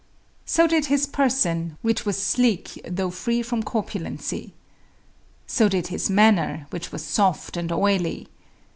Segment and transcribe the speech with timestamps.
[0.47, 4.51] So did his person, which was sleek though free from corpulency.
[5.45, 8.27] So did his manner, which was soft and oily.